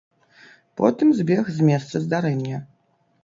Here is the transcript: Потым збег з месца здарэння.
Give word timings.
Потым 0.79 1.11
збег 1.19 1.51
з 1.57 1.67
месца 1.69 2.01
здарэння. 2.05 2.63